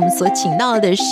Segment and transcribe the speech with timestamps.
[0.00, 1.04] 我们所请到的是。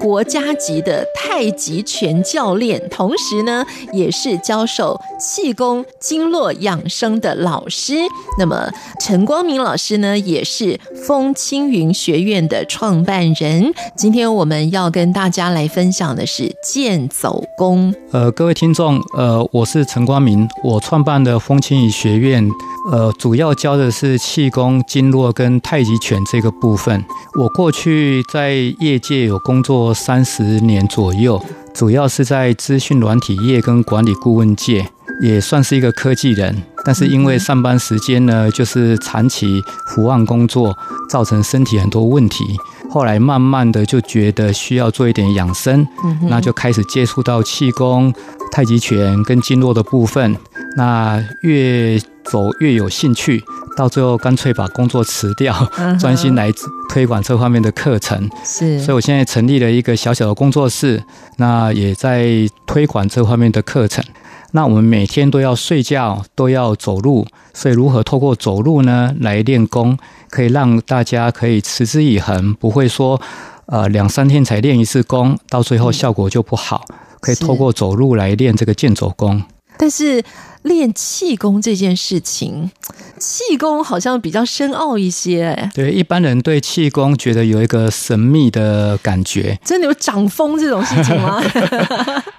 [0.00, 7.96] 国家级的太极拳教练，同时呢，也是教授气功经络养生的老师。
[8.38, 13.74] 那么，陈光明老师呢，也是风轻云学院的创办人。
[13.94, 17.94] 今天我们要跟大家来分享的是剑走功。
[18.10, 22.42] 呃，各位听众，呃，我是陈光明，我创办的风轻云学院，
[22.90, 27.04] 呃，主要教的是气功、经络跟太极拳这个部分。
[27.38, 29.80] 我过去在业界有工作。
[29.92, 31.40] 三十年左右，
[31.74, 34.88] 主要是在资讯软体业跟管理顾问界，
[35.20, 36.62] 也算是一个科技人。
[36.84, 40.76] 但是因为上班时间呢，就是长期伏案工作，
[41.08, 42.56] 造成身体很多问题。
[42.90, 45.86] 后来慢慢的就觉得需要做一点养生，
[46.28, 48.12] 那就开始接触到气功、
[48.50, 50.36] 太极拳跟经络的部分。
[50.76, 52.00] 那越
[52.30, 53.42] 走越有兴趣，
[53.76, 55.52] 到最后干脆把工作辞掉，
[55.98, 56.48] 专心来
[56.88, 58.30] 推广这方面的课程。
[58.44, 61.02] 是，所以我现在成立了一个小小的工作室，
[61.38, 64.04] 那也在推广这方面的课程。
[64.52, 69.98] 那我们每天都要睡觉，都要走路，所以如何透过走路呢来练功，
[70.28, 73.20] 可以让大家可以持之以恒，不会说
[73.66, 76.84] 呃两三天才练一次功，到最后效果就不好。
[77.20, 79.42] 可以透过走路来练这个健走功。
[79.76, 80.22] 但是
[80.62, 82.70] 练气功这件事情，
[83.18, 89.58] 气功好像比较深奥一些，哎，对，一般人对气功觉得有一个神秘的感觉。
[89.64, 91.42] 真的有掌风这种事情吗？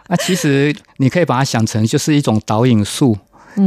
[0.08, 3.18] 那 其实你可以把它想成就是一种导引术。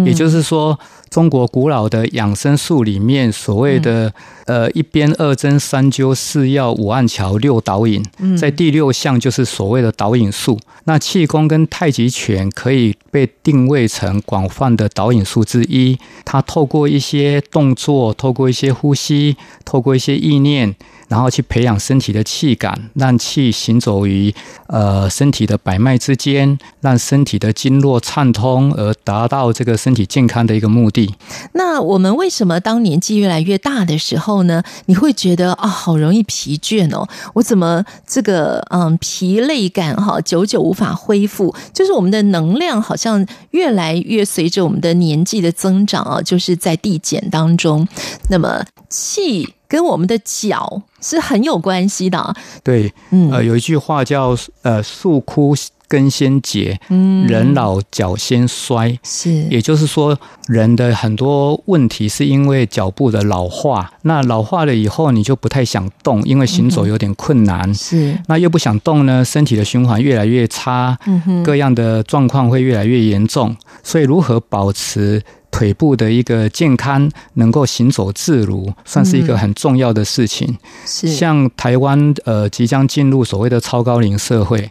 [0.06, 0.78] 也就是说，
[1.14, 4.12] 中国古老的养生术里面所谓的
[4.46, 8.04] 呃一边二针三灸四药五按桥六导引，
[8.36, 10.58] 在第六项就是所谓的导引术。
[10.86, 15.96] 那气功跟太极拳可以被定位成广泛的导引术之一。
[16.24, 20.74] 它透过一些动作，透过一些呼吸，透过一些意念。
[21.06, 24.34] 然后去培养身体的气感，让气行走于
[24.68, 31.03] 呃身体的百脉之间，让身体的经络畅通，而达到这个身体健康的一个目的。
[31.52, 34.62] 那我们为什么当年纪越来越大的时候呢？
[34.86, 41.54] 你会觉得啊，好容易疲倦哦，我怎么这个嗯疲累感哈，久久无法恢复？
[41.72, 47.86] 就是我们的能量好像越来越随着我们的年纪的增长啊，就是在递减当中。
[48.28, 49.54] 那么气。
[49.66, 52.32] 跟我们的脚是很有关系的啊。
[52.62, 55.56] 对，嗯，呃，有一句话叫“呃，树枯
[55.94, 60.18] 根先竭，嗯，人老脚先衰”，是，也就是说，
[60.48, 63.92] 人的很多问题是因为脚部的老化。
[64.02, 67.72] 那老化了以后，你就不太想动，因为行走有点困难。
[67.72, 73.56] 是，那又不想动呢，身体的循环越来越差，嗯哼，各样的状况会越来越严重。
[73.84, 75.22] 所以，如何保持？
[75.54, 80.48] 腿部的一个健康，能够行走自如，算是一个很重要的事情。
[80.50, 84.68] 嗯、是像台湾呃，即将进入所谓的超高龄社会，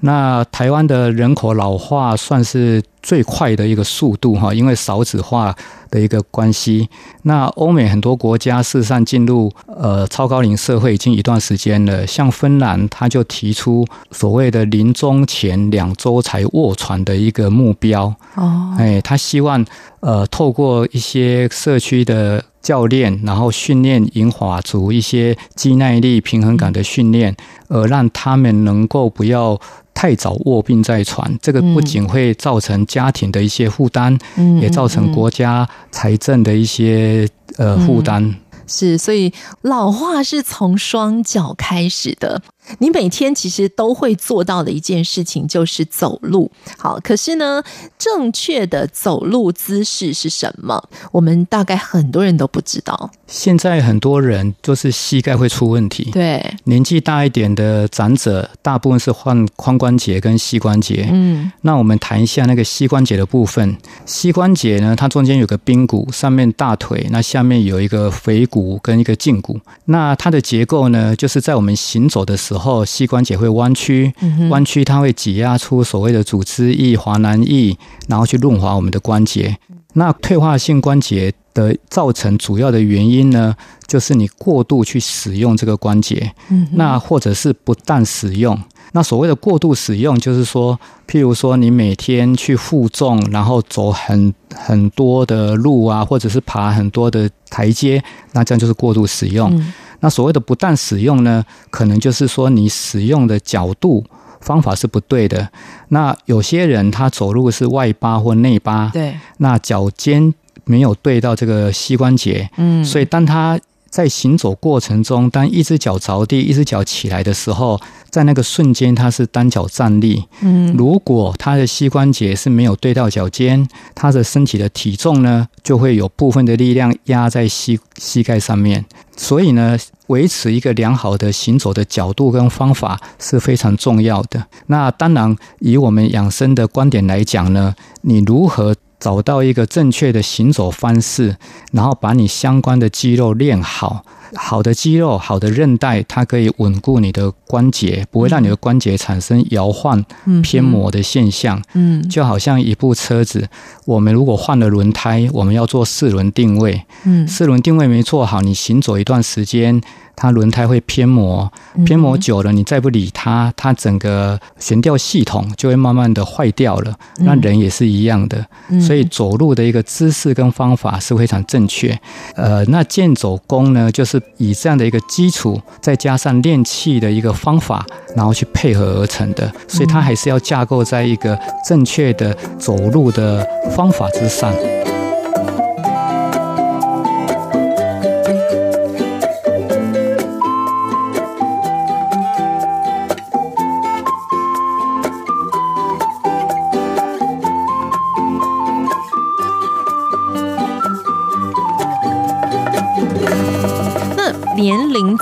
[0.00, 5.54] 那台湾的人口老化算是最快的一个速度哈，因为少子化
[5.90, 6.88] 的一个关系。
[7.22, 19.64] 那欧美很多国家事实上进入呃超高龄社会已经一段时间了，像芬兰他就提出所谓的临终前两周才卧床的一个目标哦，哎，他希望
[20.00, 27.34] 呃透过一些社区的教练，然后训练银发族一些肌耐力、平衡感的训练，
[27.68, 29.60] 呃让他们能够不要。
[30.04, 38.22] 太早卧病在床，这个不仅会造成家庭的一些负担，嗯、也造成国家财政的一些呃负担。
[38.22, 38.34] 嗯
[38.66, 42.42] 是，所以老化是从双脚开始的。
[42.78, 46.50] 你每天其实都会做到的一件事情就是走路。
[46.78, 47.62] 好，可是呢，
[47.98, 50.82] 正确的走路姿势是什么？
[51.12, 53.10] 我们大概很多人都不知道。
[53.26, 56.10] 现在很多人就是膝盖会出问题。
[56.12, 61.08] 对，年纪大一点的长者，大部分是患髋关节跟膝关节。
[61.10, 63.76] 嗯，那我们谈一下那个膝关节的部分。
[64.06, 69.58] 膝关节呢，它中间有个髌骨，上面大腿，那下面有一个腓骨跟一个胫骨。
[69.86, 74.12] 那它的结构呢，就是在我们行走的时时候，膝关节会弯曲，
[74.48, 79.56] 弯曲它会挤压出所谓的组织液、滑囊液，然后去润滑我们的关节。
[79.94, 83.54] 那退化性关节的造成主要的原因呢，
[83.88, 86.32] 就是你过度去使用这个关节，
[86.72, 88.56] 那或者是不当使用。
[88.92, 90.78] 那所谓的过度使用，就是说，
[91.08, 98.00] 譬如说你每天去负重，然后走很很多的路啊，或者是爬很多的台阶，
[98.32, 99.52] 那这样就是过度使用。
[99.56, 99.72] 嗯、
[100.04, 104.04] 那所谓的不当使用呢，可能就是说你使用的角度
[104.38, 105.48] 方法是不对的。
[105.88, 110.34] 那有些人他走路是外八或内八，对，那脚尖
[110.64, 113.58] 没有对到这个膝关节，嗯，所以当他。
[113.94, 117.80] 在行走过程中，当一只脚着地，一只脚起来的时候，
[118.14, 120.22] 在那个瞬间，他是单脚站立。
[120.40, 128.84] 嗯，如果他的膝关节是没有对到脚尖，他的身体的体重呢，就会有部分的力量压在膝膝盖上面。
[129.16, 129.76] 所以呢，
[130.06, 134.46] 维持一个良好的行走的角度跟方法是非常重要的。
[134.68, 138.76] 那当然，以我们养生的观点来讲呢，你如何？
[138.98, 141.36] 找到一个正确的行走方式，
[141.72, 144.04] 然后把你相关的肌肉练好。
[144.36, 150.04] 好的肌肉、好的韧带，它可以稳固你的关节，不会让你的关节产生摇晃、
[150.42, 151.62] 偏磨的现象。
[151.74, 153.48] 嗯，就好像一部车子，
[153.84, 156.82] 我们如果换了轮胎，我们要做四轮定位。
[157.04, 159.80] 嗯，四轮定位没做好，你行走一段时间。
[160.16, 161.50] 它轮胎会偏磨，
[161.84, 166.94] 偏磨久了，你再不理它，它整个悬吊系统就会慢慢的坏掉了。
[167.18, 168.46] 那人也是一样的，
[168.80, 171.98] 所以走路的一个姿势跟方法是非常正确。
[172.34, 177.84] 呃，那健走功呢，就是以这样的一个基础，再加上练气的一个方法，
[178.14, 179.52] 然后去配合而成的。
[179.66, 181.38] 所以它还是要架构在一个
[181.68, 184.52] 正确的走路的方法之上。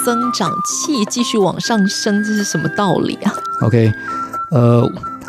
[0.05, 3.93] 增长气继续往上升，这是什么道理啊？OK，
[4.51, 4.89] 呃，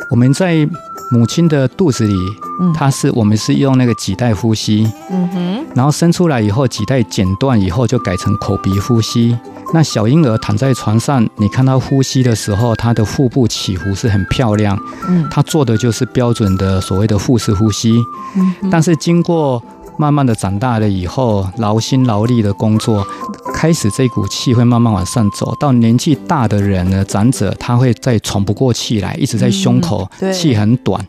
[0.10, 0.68] 我们在
[1.12, 2.14] 母亲的肚子里，
[2.60, 9.38] 嗯，它是我们是用那个脐带呼吸，嗯哼，然后生出来以后，脐带剪断以后就改成口鼻呼吸。
[9.74, 14.78] 那小婴儿躺在床上，你看他呼吸的时候，他的腹部起伏是很漂亮，
[15.08, 17.94] 嗯，他做的就是标准的所谓的腹式呼吸，
[18.36, 19.62] 嗯，但是经过
[19.98, 23.06] 慢慢的长大了以后，劳心劳力的工作。
[23.54, 31.06] 开始这股气会慢慢往上走，到年纪大的人呢，长者他会再喘不过气来，一直在胸口，气很短。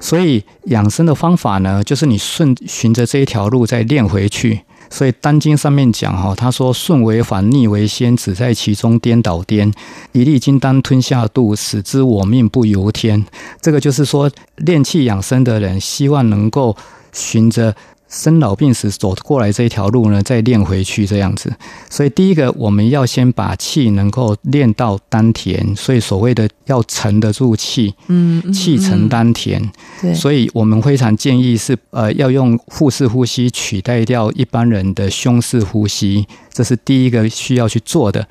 [0.00, 4.62] 所以养生的方法呢，就是你顺循着这一条路再练回去。
[4.88, 9.70] 所以《丹经》上面讲哈，他说顺为反，逆为先，只在其中颠倒颠。
[10.12, 13.26] 一粒金丹吞下肚，使之我命不由天。
[13.60, 16.74] 这个就是说练气养生的人，希望能够
[17.12, 17.74] 循着。
[18.08, 21.52] 生老病死走过来这一条路呢，再练回去这样子。
[21.90, 29.62] 所以第一个，我们要先把气能够练到丹田，所以所谓的要沉得住气，嗯，气沉丹田。
[30.00, 38.26] 对，所以我们非常建议是，呃，要用腹式呼吸取代掉一般人的胸式呼吸，这是第一个需要去做的。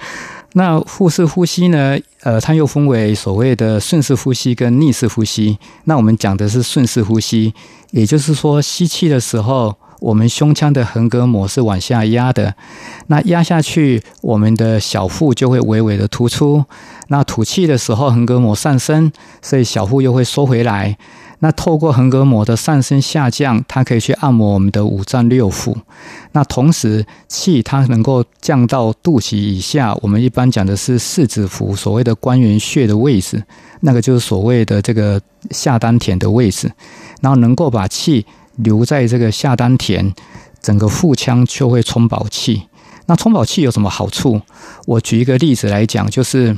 [0.58, 5.56] 那腹式呼吸呢，呃，它又分为所谓的顺式呼吸跟逆式呼吸。
[5.84, 7.54] 那我们讲的是顺式呼吸。
[7.92, 12.56] 也就是说，吸气的时候，我们胸腔的横膈膜是往下压的，
[13.06, 16.66] 那压下去，我们的小腹就会微微的突出。
[17.10, 19.12] 那吐气的时候，横膈膜上升，
[19.44, 20.98] 所以小腹又会收回来。
[21.40, 25.76] 那透过横膈膜的上升下降，它可以去按摩我们的五脏六腑。
[26.32, 33.44] 那同时，气它能够降到肚脐以下，我们一般讲的是四指符，所谓的关元穴的位置，
[33.82, 36.72] 那个就是所谓的这个下丹田的位置。
[37.22, 38.26] 然后能够把气
[38.56, 40.14] 留在这个下丹田，
[40.62, 42.64] 整个腹腔就会充饱气。
[43.06, 44.42] 那充饱气有什么好处？
[44.86, 46.58] 我举一个例子来讲，就是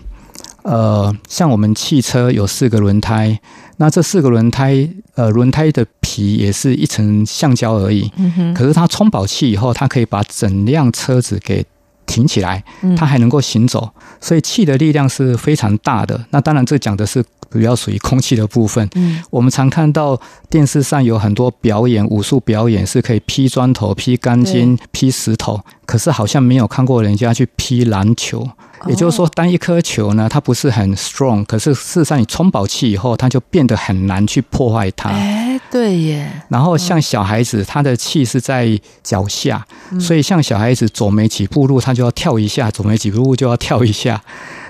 [0.63, 3.39] 呃，像我们汽车有四个轮胎，
[3.81, 8.11] 那这四个轮胎，呃，轮胎的皮也是一层橡胶而已。
[8.17, 8.53] 嗯哼。
[8.53, 11.65] 可是它充饱气以后，它可以把整辆车子给
[12.09, 12.63] 挺起来，
[12.97, 13.89] 它还能够行走。
[14.19, 16.19] 所以气的力量是非常大的。
[16.31, 17.23] 那当然，这讲的是。
[17.51, 18.87] 主要属于空气的部分。
[18.93, 20.15] 嗯，我们常看到
[20.51, 28.47] 电视上有很多表演，武术表演是可以劈砖头、劈钢筋、劈石头，可是好像没有看过人家去劈篮球。
[28.85, 35.09] 也就是说，当一颗球呢，它不是很 strong，可是事实上你充饱气以后，它就变得很难去破坏它。
[35.09, 35.38] 哎，
[35.71, 36.29] 对耶。
[36.49, 39.65] 然后像小孩子，他的气是在脚下，
[39.99, 44.21] 所以像小孩子走没几步路，他就要跳一下；走没几步路就要跳一下。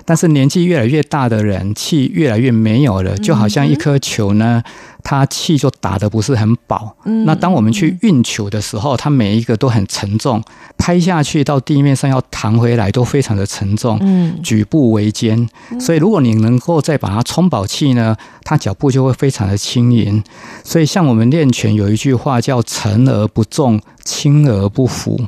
[0.09, 4.63] 但是年纪越来越大的人，气越来越没有了，就好像一颗球呢。
[5.03, 10.43] 它气就打得不是很饱，嗯，那当我们去运球的时候，它每一个都很沉重，
[10.77, 15.47] 拍下去到地面上要弹回来都非常的沉重，嗯，举步维艰，
[15.79, 20.21] 所以如果你能够再把它充饱气呢，它脚步就会非常的轻盈。
[20.63, 25.19] 所以像我们练拳有一句话叫“沉而不重，轻而不浮”，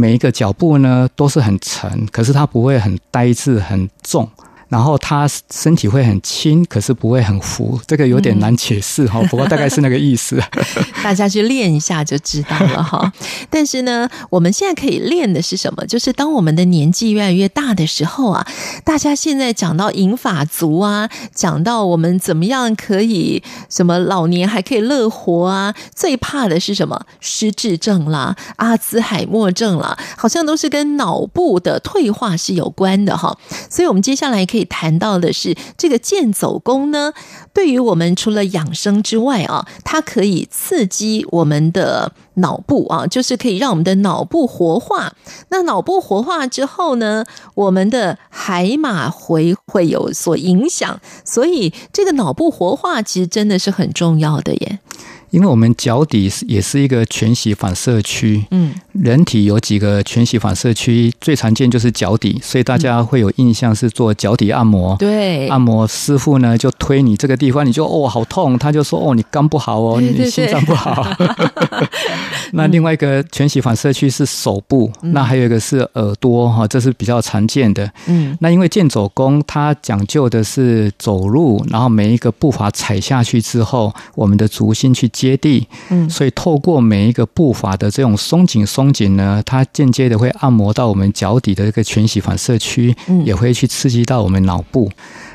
[0.00, 4.26] 每一个脚步呢都是很沉，可是它不会很呆滞、很重。
[4.70, 9.20] 然后他身体会很轻，可是不会很浮，这个有点难解释哈。
[9.24, 10.40] 不过大概是那个意思，
[11.02, 13.12] 大家去练一下就知道了哈。
[13.50, 15.84] 但是呢，我们现在可以练的是什么？
[15.86, 18.46] 就是当我们的年纪越来越大的时候啊，
[18.84, 27.04] 大家现在讲到银发族啊，讲到我们怎么样可以什么老年还可以乐活啊，最怕的是什么？
[27.18, 33.36] 失智症啦、阿兹海默症啦，好像都是跟脑部的退化是有关的哈。
[33.68, 34.59] 所以我们接下来可以。
[34.64, 37.12] 谈到的是这个健走功呢，
[37.52, 45.14] 对于我们除了养生之外啊，它可以刺激我们的脑部啊，就是可以让我们的脑部活化。
[45.48, 47.24] 那脑部活化之后呢，
[47.54, 54.78] 我们的海马回会有所影响，所以这个脑部活化其实真的是很重要的耶。
[55.30, 71.06] 因为我们脚底也是一个全息反射区，嗯，人体有几个全息反射区，最常见就是脚底，所以大家会有印象是做脚底按摩，对，按摩师傅呢就推你这个地方，你就哦好痛，他就说哦你肝不好哦，你心脏不好。
[72.52, 77.88] 那另外一个全息反射区是手部，那还有一个是耳朵哈，这是比较常见的。
[78.06, 85.08] 嗯，那因为健走功它讲究的是走路，然后每一个步伐踩下去之后，我们的足心去。
[85.20, 94.90] 接地，嗯，所以透过每一个步伐的这种松紧松紧呢，它间接的会按摩到我们脚底的这个全息反射区，也会去刺激到我们脑部。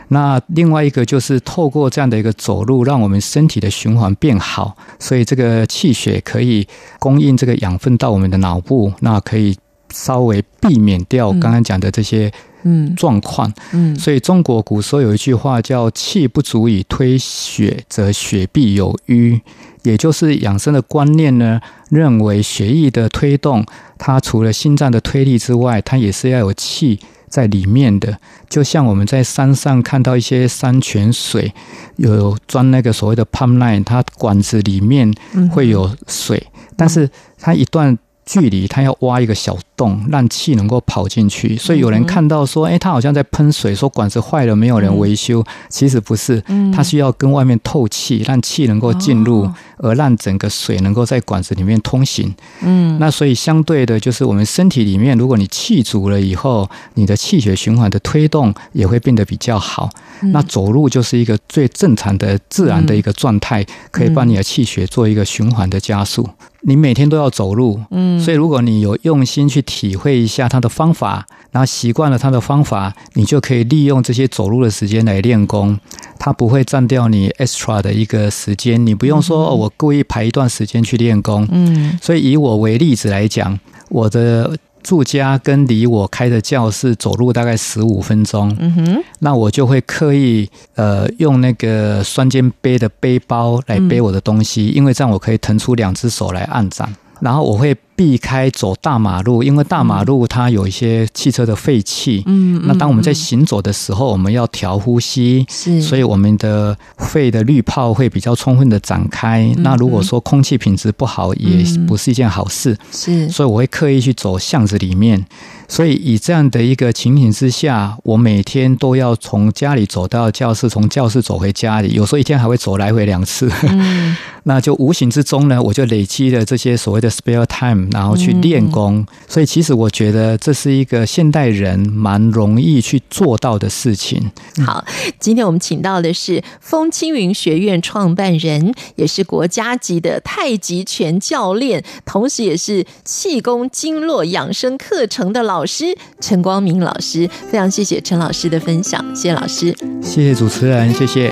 [0.07, 6.67] 那另外一个就是透过这样的一个走路，让我们身体的循环变好，所以这个气血可以
[6.99, 9.55] 供应这个养分到我们的脑部，那可以
[9.91, 12.31] 稍微避免掉刚刚讲的这些。
[12.67, 19.39] 嗯，状况，嗯，所以中国古时候有一句话叫“气不足以推血，则血必有瘀”，
[19.85, 23.65] 也就是养生的观念呢，认为血液的推动，
[23.97, 26.99] 它除了心脏的推力之外，它也是要有气
[27.29, 28.17] 在里面的。
[28.49, 31.53] 就像我们在山上看到一些山泉水，
[31.97, 35.13] 有装那个所谓的 pump line，它管子里面
[35.51, 36.41] 会有水，
[36.75, 41.55] 但是它一段距离，它要挖一个小洞，让气能够跑进去。
[41.57, 45.43] 所以有人看到说，哎，它好像在喷水，说管子坏了，没有人维修。
[45.69, 52.33] 其实不是，它需要跟外面透气，让气能够进入，而让整个水能够在管子里面通行。
[52.61, 59.89] 嗯，那所以相对的，就是我们身体里面，如果你气足了以后，你的气血循环的推动也会变得比较好。
[60.33, 66.27] 那走路就是一个最正常的、自然的一个状态，可以帮你的气血做一个循环的加速。
[66.67, 75.79] 你每天都要走路，嗯，所以如果你有用心去体会一下他的方法，然后习惯了他的方法，你就可以利用这些走路的时间来练功，
[76.17, 84.57] 它不会占掉你 extra 的一个时间，你不用说哦，我故意排一段时间去练功，嗯，所以以我为例子来讲，我的。
[84.85, 96.87] 住家跟离我开的教室走路大概十五分钟，嗯哼，那我就会刻意呃用那个双肩背的背包来背我的东西，因为这样我可以腾出两只手来按掌，
[97.25, 97.75] 然后我会。
[97.97, 102.21] 避开走大马路，因为大马路它有一些汽车的废气。
[102.25, 109.49] 嗯，那当我们在行走的时候，我们要调呼吸，是，所以我们的肺的滤泡会比较充分的展开。
[109.55, 112.77] 嗯、那如果说空气品质不好，也不是一件好事。
[112.91, 115.25] 是，所以我会刻意去走巷子里面。
[115.69, 123.49] 所以以这样的一个情形之下，我每天都要从家里走到教室，从教室走回家里，有时候一天还会走来回两次。
[123.63, 127.89] 嗯， 那就无形之中呢，我就累积了这些所谓的 spare time。
[127.91, 134.31] 然后去练功，嗯，所以其实我觉得这是一个现代人蛮容易去做到的事情。
[134.65, 134.83] 好，
[135.19, 147.29] 今天我们请到的是风轻云学院创办人，也是国家级的太极拳教练，同时也是气功经络养生课程的老师陈光明老师。
[147.49, 151.31] 非常谢谢陈老师的分享，谢谢老师，谢谢主持人，谢谢。